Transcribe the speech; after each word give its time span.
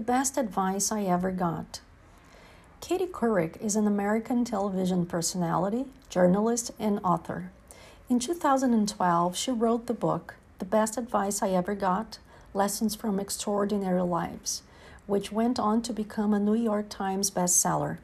best 0.00 0.36
advice 0.36 0.92
I 0.92 1.04
ever 1.04 1.30
got. 1.30 1.80
Katie 2.80 3.06
Couric 3.06 3.60
is 3.60 3.76
an 3.76 3.86
American 3.86 4.44
television 4.44 5.06
personality, 5.06 5.86
journalist, 6.08 6.70
and 6.78 7.00
author. 7.02 7.50
In 8.08 8.18
2012, 8.20 9.36
she 9.36 9.50
wrote 9.50 9.86
the 9.86 9.94
book, 9.94 10.36
The 10.60 10.64
Best 10.64 10.96
Advice 10.96 11.42
I 11.42 11.50
Ever 11.50 11.74
Got 11.74 12.18
Lessons 12.54 12.94
from 12.94 13.18
Extraordinary 13.18 14.02
Lives, 14.02 14.62
which 15.06 15.32
went 15.32 15.58
on 15.58 15.82
to 15.82 15.92
become 15.92 16.32
a 16.32 16.38
New 16.38 16.54
York 16.54 16.88
Times 16.88 17.30
bestseller. 17.30 17.98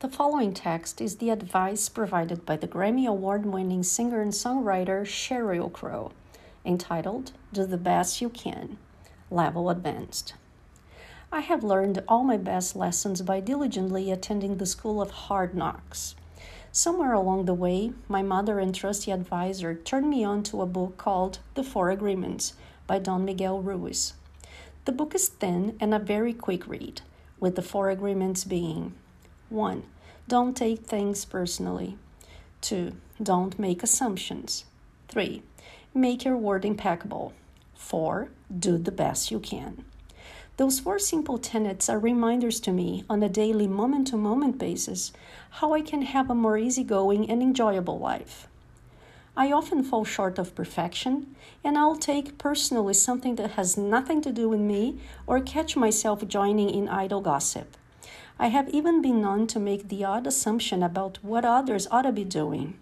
The 0.00 0.08
following 0.08 0.54
text 0.54 1.00
is 1.00 1.16
the 1.16 1.30
advice 1.30 1.88
provided 1.88 2.46
by 2.46 2.56
the 2.56 2.68
Grammy 2.68 3.06
Award 3.06 3.46
winning 3.46 3.82
singer 3.82 4.20
and 4.20 4.32
songwriter 4.32 5.02
Sheryl 5.02 5.72
Crow, 5.72 6.12
entitled 6.68 7.32
Do 7.50 7.64
the 7.64 7.78
Best 7.78 8.20
You 8.20 8.28
Can, 8.28 8.76
Level 9.30 9.70
Advanced. 9.70 10.34
I 11.32 11.40
have 11.40 11.64
learned 11.64 12.04
all 12.06 12.24
my 12.24 12.36
best 12.36 12.76
lessons 12.76 13.22
by 13.22 13.40
diligently 13.40 14.10
attending 14.10 14.58
the 14.58 14.66
School 14.66 15.00
of 15.00 15.10
Hard 15.10 15.54
Knocks. 15.54 16.14
Somewhere 16.70 17.14
along 17.14 17.46
the 17.46 17.54
way, 17.54 17.92
my 18.06 18.22
mother 18.22 18.58
and 18.58 18.74
trusty 18.74 19.10
advisor 19.10 19.74
turned 19.74 20.10
me 20.10 20.22
on 20.22 20.42
to 20.44 20.60
a 20.60 20.66
book 20.66 20.98
called 20.98 21.38
The 21.54 21.64
Four 21.64 21.90
Agreements 21.90 22.52
by 22.86 22.98
Don 22.98 23.24
Miguel 23.24 23.62
Ruiz. 23.62 24.12
The 24.84 24.92
book 24.92 25.14
is 25.14 25.28
thin 25.28 25.74
and 25.80 25.94
a 25.94 25.98
very 25.98 26.34
quick 26.34 26.66
read, 26.66 27.00
with 27.40 27.56
the 27.56 27.62
four 27.62 27.88
agreements 27.88 28.44
being 28.44 28.94
1. 29.48 29.84
Don't 30.28 30.54
take 30.54 30.80
things 30.80 31.24
personally. 31.24 31.96
2. 32.60 32.92
Don't 33.22 33.58
make 33.58 33.82
assumptions. 33.82 34.66
3. 35.08 35.42
Make 35.94 36.24
your 36.24 36.36
word 36.36 36.64
impeccable. 36.64 37.32
4. 37.74 38.28
Do 38.58 38.78
the 38.78 38.92
best 38.92 39.30
you 39.30 39.40
can. 39.40 39.84
Those 40.58 40.80
four 40.80 40.98
simple 40.98 41.38
tenets 41.38 41.88
are 41.88 41.98
reminders 41.98 42.58
to 42.60 42.72
me 42.72 43.04
on 43.08 43.22
a 43.22 43.28
daily 43.28 43.68
moment 43.68 44.08
to 44.08 44.16
moment 44.16 44.58
basis 44.58 45.12
how 45.50 45.72
I 45.72 45.82
can 45.82 46.02
have 46.02 46.28
a 46.28 46.34
more 46.34 46.58
easygoing 46.58 47.30
and 47.30 47.40
enjoyable 47.40 47.98
life. 47.98 48.48
I 49.36 49.52
often 49.52 49.84
fall 49.84 50.04
short 50.04 50.36
of 50.36 50.56
perfection, 50.56 51.36
and 51.62 51.78
I'll 51.78 51.94
take 51.94 52.38
personally 52.38 52.94
something 52.94 53.36
that 53.36 53.52
has 53.52 53.78
nothing 53.78 54.20
to 54.22 54.32
do 54.32 54.48
with 54.48 54.58
me 54.58 54.98
or 55.28 55.40
catch 55.40 55.76
myself 55.76 56.26
joining 56.26 56.70
in 56.70 56.88
idle 56.88 57.20
gossip. 57.20 57.76
I 58.36 58.48
have 58.48 58.68
even 58.70 59.00
been 59.00 59.20
known 59.20 59.46
to 59.48 59.60
make 59.60 59.88
the 59.88 60.04
odd 60.04 60.26
assumption 60.26 60.82
about 60.82 61.18
what 61.22 61.44
others 61.44 61.86
ought 61.90 62.02
to 62.02 62.12
be 62.12 62.24
doing. 62.24 62.78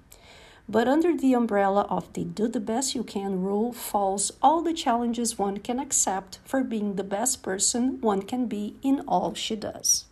But 0.69 0.89
under 0.89 1.17
the 1.17 1.33
umbrella 1.33 1.83
of 1.83 2.13
the 2.15 2.25
do 2.25 2.49
the 2.49 2.59
best 2.59 2.95
you 2.95 3.05
can 3.05 3.41
rule 3.43 3.73
falls 3.73 4.33
all 4.43 4.63
the 4.63 4.73
challenges 4.73 5.39
one 5.39 5.59
can 5.59 5.79
accept 5.79 6.41
for 6.45 6.65
being 6.65 6.97
the 6.97 7.05
best 7.05 7.43
person 7.43 8.01
one 8.01 8.23
can 8.23 8.47
be 8.47 8.75
in 8.83 9.01
all 9.07 9.33
she 9.35 9.55
does. 9.55 10.07